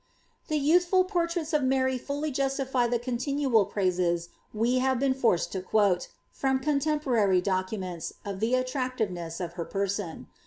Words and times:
The 0.47 0.57
youthful 0.57 1.03
portraits 1.03 1.53
of 1.53 1.61
Mary 1.61 1.99
fully 1.99 2.31
justify 2.31 2.87
the 2.87 2.97
continual 2.97 3.65
praises 3.65 4.29
we 4.51 4.79
bave 4.79 4.97
been 4.97 5.13
forced 5.13 5.51
to 5.51 5.61
quote, 5.61 6.07
from 6.31 6.57
contemporary 6.57 7.39
documents, 7.39 8.13
of 8.25 8.39
the 8.39 8.55
attract 8.55 8.99
iTeness 8.99 9.39
of 9.39 9.53
her 9.53 9.65
person. 9.65 10.25